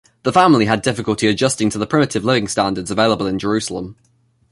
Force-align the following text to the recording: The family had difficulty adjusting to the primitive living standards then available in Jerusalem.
The 0.23 0.33
family 0.33 0.65
had 0.65 0.81
difficulty 0.81 1.27
adjusting 1.27 1.69
to 1.69 1.77
the 1.77 1.85
primitive 1.85 2.25
living 2.25 2.47
standards 2.47 2.89
then 2.89 2.95
available 2.95 3.27
in 3.27 3.37
Jerusalem. 3.37 3.97